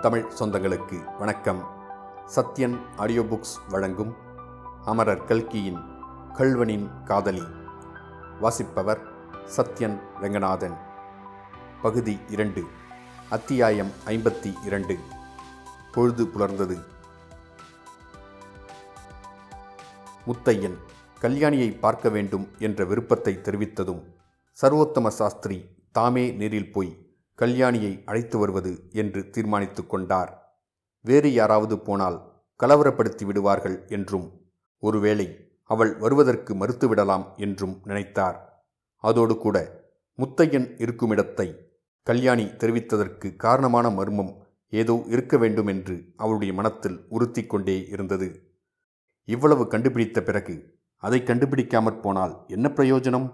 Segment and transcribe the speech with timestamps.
[0.00, 1.66] தமிழ் சொந்தங்களுக்கு வணக்கம்.
[2.36, 4.16] Sathyan audio books வழங்கும்
[4.84, 5.78] அமரர் கல்கியின்
[6.32, 7.42] கள்வனின் காதலி.
[8.40, 9.00] வாசிப்பவர்
[9.56, 10.76] சத்யன் ரங்கநாதன்.
[11.82, 12.64] பகுதி இரண்டு
[13.30, 14.98] அத்தியாயம் ஐம்பத்தி இரண்டு
[15.92, 16.78] பொழுது புலர்ந்தது.
[20.26, 20.76] முத்தையன்
[21.20, 24.02] கல்யாணியை பார்க்க வேண்டும் என்ற விருப்பத்தை தெரிவித்ததும்
[24.62, 27.07] சர்வோத்தம சாஸ்திரி தாமே நேரில் போய்
[27.38, 30.30] கல்யாணியை அழைத்து வருவது என்று தீர்மானித்து கொண்டார்.
[31.04, 32.18] வேறு யாராவது போனால்
[32.60, 34.26] கலவரப்படுத்தி விடுவார்கள் என்றும்
[34.82, 35.26] ஒருவேளை
[35.70, 38.38] அவள் வருவதற்கு மறுத்துவிடலாம் என்றும் நினைத்தார்.
[39.04, 39.56] அதோடு கூட
[40.18, 41.48] முத்தையன் இருக்குமிடத்தை
[42.06, 44.32] கல்யாணி தெரிவித்ததற்கு காரணமான மர்மம்
[44.72, 48.28] ஏதோ இருக்க வேண்டும் என்று அவளுடைய மனத்தில் உறுத்தி கொண்டே இருந்தது.
[49.28, 50.54] இவ்வளவு கண்டுபிடித்த பிறகு
[51.02, 53.28] அதை கண்டுபிடிக்காமற் போனால் என்ன பிரயோஜனம்?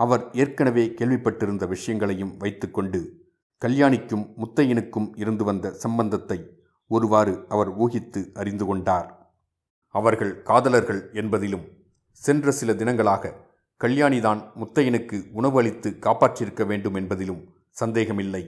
[0.00, 3.00] அவர் ஏற்கனவே கேள்விப்பட்டிருந்த விஷயங்களையும் வைத்துக்கொண்டு
[3.62, 6.38] கல்யாணிக்கும் முத்தையனுக்கும் இருந்து வந்த சம்பந்தத்தை
[6.90, 9.08] ஒருவாறு அவர் ஊகித்து அறிந்து கொண்டார்.
[9.94, 11.64] அவர்கள் காதலர்கள் என்பதிலும்
[12.20, 13.32] சென்ற சில தினங்களாக
[13.80, 17.42] கல்யாணிதான் முத்தையனுக்கு உணவு அளித்து காப்பாற்றியிருக்க வேண்டும் என்பதிலும்
[17.76, 18.42] சந்தேகமில்லை.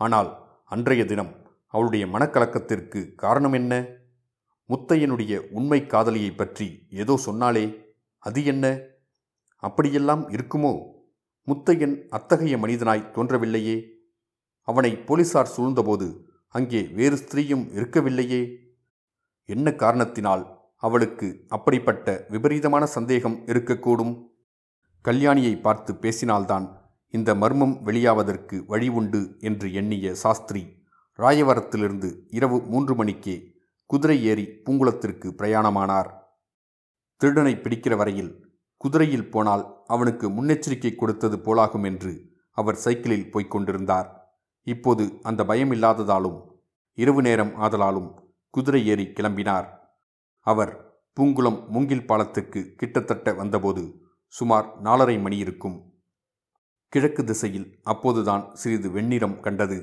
[0.00, 0.30] ஆனால்
[0.72, 1.32] அன்றைய தினம்
[1.74, 3.72] அவளுடைய மனக்கலக்கத்திற்கு காரணம் என்ன?
[4.68, 7.64] முத்தையனுடைய உண்மை காதலியை பற்றி ஏதோ சொன்னாலே
[8.22, 8.64] அது என்ன?
[9.56, 10.82] அப்படியெல்லாம் இருக்குமோ?
[11.46, 13.82] முத்தையன் அத்தகைய மனிதனாய் தோன்றவில்லையே.
[14.60, 18.56] அவனை போலீசார் சூழ்ந்தபோது அங்கே வேறு ஸ்திரீயும் இருக்கவில்லையே.
[19.44, 24.30] என்ன காரணத்தினால் அவளுக்கு அப்படிப்பட்ட விபரீதமான சந்தேகம் இருக்கக்கூடும்?
[25.04, 30.74] கல்யாணியை பார்த்து பேசினால்தான் இந்த மர்மம் வெளியாவதற்கு வழி உண்டு என்று எண்ணிய சாஸ்திரி
[31.18, 33.54] ராயவரத்திலிருந்து இரவு மூன்று மணிக்கே
[33.86, 36.10] குதிரை ஏறி பூங்குளத்திற்கு பிரயாணமானார்.
[37.16, 38.45] திருடனை பிடிக்கிற வரையில்
[38.76, 42.12] குதிரையில் போனால் அவனுக்கு முன்னெச்சரிக்கை கொடுத்தது போலாகும் என்று
[42.50, 44.08] அவர் சைக்கிளில் போய்க் கொண்டிருந்தார்.
[44.62, 46.38] இப்போது அந்த பயம் இல்லாததாலும்
[46.92, 48.10] இரவு நேரம் ஆதலாலும்
[48.50, 49.68] குதிரை ஏறி கிளம்பினார்.
[50.40, 50.72] அவர்
[51.16, 53.82] பூங்குளம் மூங்கில் பாலத்துக்கு கிட்டத்தட்ட வந்தபோது
[54.26, 55.76] சுமார் நாலரை மணி இருக்கும்.
[56.92, 59.78] கிழக்கு திசையில் அப்போதுதான் சிறிது வெண்ணிறம் கண்டது.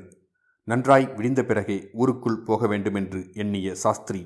[0.68, 4.22] நன்றாய் விடிந்த பிறகே ஊருக்குள் போக வேண்டுமென்று எண்ணிய சாஸ்திரி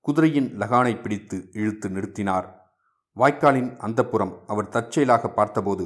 [0.00, 2.48] குதிரையின் லகானை பிடித்து இழுத்து நிறுத்தினார்.
[3.16, 5.84] வாய்க்காலின் அந்தப்புறம் அவர் தற்செயலாக பார்த்தபோது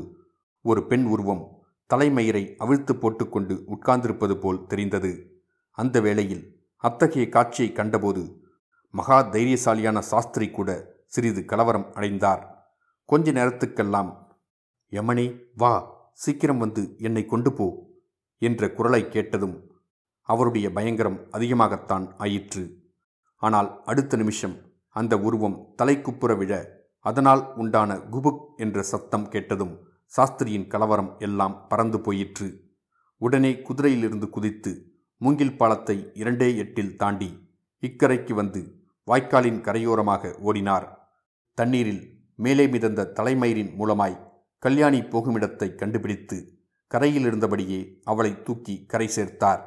[0.64, 1.42] ஒரு பெண் உருவம்
[1.94, 5.10] தலைமயிரை அவிழ்த்து போட்டுக்கொண்டு உட்கார்ந்திருப்பது போல் தெரிந்தது.
[5.70, 6.44] அந்த வேளையில்
[6.76, 8.22] அத்தகைய காட்சியை கண்டபோது
[8.94, 10.70] மகா தைரியசாலியான சாஸ்திரி கூட
[11.06, 12.42] சிறிது கலவரம் அடைந்தார்.
[13.04, 14.10] கொஞ்ச நேரத்துக்கெல்லாம்
[14.92, 15.72] யமனே வா
[16.12, 17.66] சீக்கிரம் வந்து என்னை கொண்டு போ
[18.42, 19.56] என்ற குரலை கேட்டதும்
[20.28, 22.64] அவருடைய பயங்கரம் அதிகமாகத்தான் ஆயிற்று.
[23.42, 24.56] ஆனால் அடுத்த நிமிஷம்
[24.96, 26.52] அந்த உருவம் தலைக்குப்புற விழ
[27.08, 29.74] அதனால் உண்டான குபுக் என்ற சத்தம் கேட்டதும்
[30.12, 32.48] சாஸ்திரியின் கலவரம் எல்லாம் பறந்து போயிற்று.
[33.20, 34.72] உடனே குதிரையிலிருந்து குதித்து
[35.20, 37.30] மூங்கில் பாலத்தை இரண்டே எட்டில் தாண்டி
[37.82, 38.60] இக்கரைக்கு வந்து
[39.08, 40.86] வாய்க்காலின் கரையோரமாக ஓடினார்.
[41.58, 42.02] தண்ணீரில்
[42.34, 44.16] மேலே மிதந்த தலைமயிரின் மூலமாய்
[44.62, 46.38] கல்யாணி போகுமிடத்தை கண்டுபிடித்து
[46.90, 49.62] கரையில் இருந்தபடியே அவளை தூக்கி கரை சேர்த்தார்.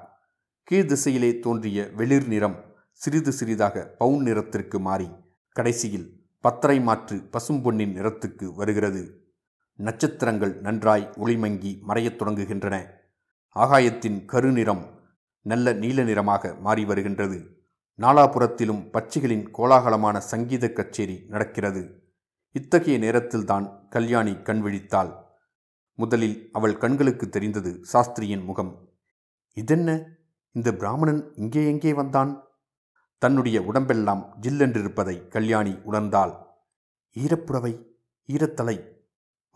[0.67, 2.57] கீழ் திசையிலே தோன்றிய வெளிர் நிறம்
[3.01, 5.07] சிறிது சிறிதாக பவுன் நிறத்திற்கு மாறி
[5.55, 6.07] கடைசியில்
[6.41, 9.31] பத்தரை மாற்று பசும் பொன்னின் நிறத்துக்கு வருகிறது.
[9.75, 12.85] நட்சத்திரங்கள் நன்றாய் ஒளிமங்கி மறையத் தொடங்குகின்றன.
[13.55, 14.99] ஆகாயத்தின் கருநிறம்
[15.41, 17.63] நல்ல நீல நிறமாக மாறி வருகின்றது.
[17.99, 22.03] நாலாபுரத்திலும் பட்சிகளின் கோலாகலமான சங்கீத கச்சேரி நடக்கிறது.
[22.51, 25.13] இத்தகைய நேரத்தில்தான் கல்யாணி கண் விழித்தாள்.
[25.93, 28.89] முதலில் அவள் கண்களுக்கு தெரிந்தது சாஸ்திரியின் முகம்.
[29.53, 30.07] இதென்ன?
[30.51, 32.43] இந்த பிராமணன் இங்கே எங்கே வந்தான்?
[33.21, 36.31] தன்னுடைய உடம்பெல்லாம் ஜில்லென்றிருப்பதை கல்யாணி உணர்ந்தாள்.
[37.15, 37.73] ஈரப்புறவை
[38.29, 38.77] ஈரத்தலை.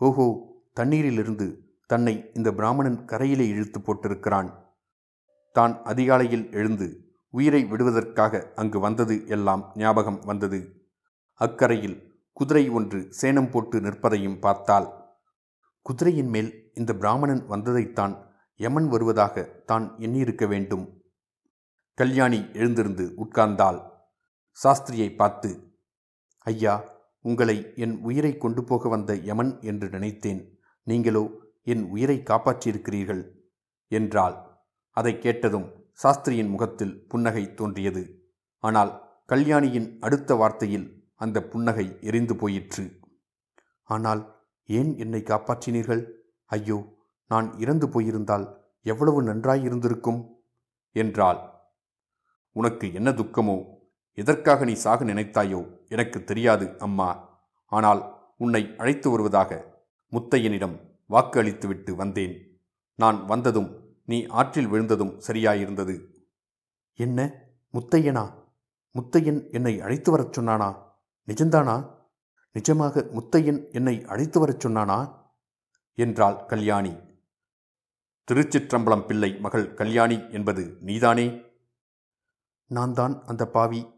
[0.00, 0.26] ஓஹோ
[0.72, 1.46] தண்ணீரிலிருந்து
[1.86, 4.48] தன்னை இந்த பிராமணன் கரையிலே இழுத்து போட்டிருக்கிறான்.
[5.52, 6.86] தான் அதிகாலையில் எழுந்து
[7.30, 10.60] உயிரை விடுவதற்காக அங்கு வந்தது எல்லாம் ஞாபகம் வந்தது.
[11.40, 11.96] அக்கரையில்
[12.32, 14.86] குதிரை ஒன்று சேனம் போட்டு நிற்பதையும் பார்த்தாள்.
[15.82, 18.14] குதிரையின் மேல் இந்த பிராமணன் வந்ததைத்தான்
[18.60, 20.84] யமன் வருவதாக தான் எண்ணியிருக்க வேண்டும்.
[21.98, 23.78] கல்யாணி எழுந்திருந்து உட்கார்ந்தாள்.
[24.58, 25.50] சாஸ்திரியை பார்த்து
[26.46, 26.74] ஐயா
[27.24, 30.42] உங்களை என் உயிரை கொண்டு போக வந்த யமன் என்று நினைத்தேன்.
[30.86, 31.22] நீங்களோ
[31.64, 33.22] என் உயிரை காப்பாற்றியிருக்கிறீர்கள்
[33.92, 34.36] என்றாள்.
[34.96, 35.66] அதை கேட்டதும்
[36.02, 38.04] சாஸ்திரியின் முகத்தில் புன்னகை தோன்றியது.
[38.64, 38.92] ஆனால்
[39.28, 42.86] கல்யாணியின் அடுத்த வார்த்தையில் அந்த புன்னகை எரிந்து போயிற்று.
[43.90, 44.22] ஆனால்
[44.68, 46.04] ஏன் என்னை காப்பாற்றினீர்கள்?
[46.50, 46.78] ஐயோ
[47.30, 48.46] நான் இறந்து போயிருந்தால்
[48.86, 50.22] எவ்வளவு நன்றாயிருந்திருக்கும்
[50.96, 51.40] என்றாள்.
[52.56, 53.56] உனக்கு என்ன துக்கமோ
[54.12, 57.08] எதற்காக நீ சாக நினைத்தாயோ எனக்கு தெரியாது அம்மா.
[57.66, 59.80] ஆனால் உன்னை அழைத்து வருவதாக
[60.12, 62.60] முத்தையனிடம் வாக்கு அளித்துவிட்டு வந்தேன்.
[62.94, 65.94] நான் வந்ததும் நீ ஆற்றில் விழுந்ததும் சரியாயிருந்தது.
[66.94, 67.32] என்ன?
[67.72, 68.24] முத்தையனா?
[68.98, 70.68] முத்தையன் என்னை அழைத்து வரச் சொன்னானா?
[71.26, 71.76] நிஜந்தானா?
[72.54, 75.14] நிஜமாக முத்தையன் என்னை அழைத்து வரச் சொன்னானா?
[75.94, 76.96] என்றாள் கல்யாணி.
[78.32, 81.45] திருச்சிற்றம்பலம் பிள்ளை மகள் கல்யாணி என்பது நீதானே?
[82.66, 83.94] நான் தான் அந்த பாவி.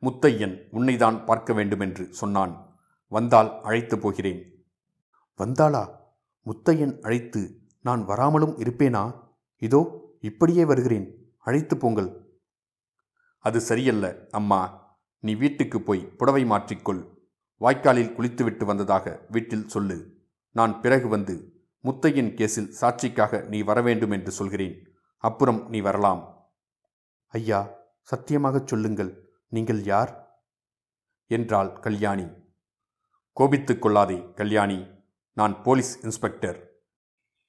[0.00, 2.78] முத்தையன் உன்னைதான் பார்க்க வேண்டுமென்று சொன்னான்.
[3.08, 4.66] வந்தால் அழைத்து போகிறேன்.
[5.38, 5.96] வந்தாளா?
[6.46, 9.22] முத்தையன் அழைத்து நான் வராமலும் இருப்பேனா?
[9.58, 11.34] இதோ இப்படியே வருகிறேன்.
[11.38, 12.36] அழைத்து போங்கள்.
[13.38, 14.90] அது சரியல்ல அம்மா.
[15.20, 17.08] நீ வீட்டுக்கு போய் புடவை மாற்றிக்கொள்.
[17.60, 20.16] வாய்க்காலில் குளித்துவிட்டு வந்ததாக வீட்டில் சொல்லு.
[20.50, 24.88] நான் பிறகு வந்து முத்தையன் கேஸில் சாட்சிக்காக நீ வரவேண்டும் என்று சொல்கிறேன்.
[25.18, 26.41] அப்புறம் நீ வரலாம்.
[27.32, 27.70] ஐயா
[28.02, 29.30] சத்தியமாகச் சொல்லுங்கள்.
[29.48, 30.40] நீங்கள் யார்?
[31.26, 32.26] என்றாள் கல்யாணி.
[33.32, 34.86] கோபித்துக் கொள்ளாதே கல்யாணி.
[35.32, 36.70] நான் போலீஸ் இன்ஸ்பெக்டர்.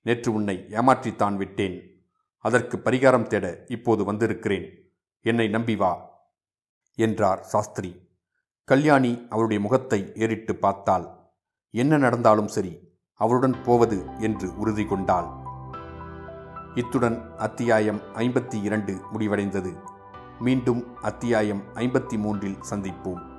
[0.01, 2.07] நேற்று உன்னை ஏமாற்றித்தான் விட்டேன்.
[2.37, 4.93] அதற்கு பரிகாரம் தேட இப்போது வந்திருக்கிறேன்.
[5.19, 6.09] என்னை நம்பி வா
[6.95, 8.09] என்றார் சாஸ்திரி.
[8.63, 11.07] கல்யாணி அவருடைய முகத்தை ஏறிட்டு பார்த்தாள்.
[11.69, 15.42] என்ன நடந்தாலும் சரி அவருடன் போவது என்று உறுதி கொண்டாள்.
[16.75, 19.77] இத்துடன் அத்தியாயம் ஐம்பத்தி இரண்டு முடிவடைந்தது.
[20.39, 23.32] மீண்டும் அத்தியாயம் ஐம்பத்தி மூன்றில் சந்திப்போம்.